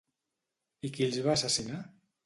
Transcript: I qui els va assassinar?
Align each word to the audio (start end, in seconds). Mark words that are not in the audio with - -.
I 0.89 0.91
qui 0.95 1.07
els 1.09 1.21
va 1.29 1.37
assassinar? 1.37 1.87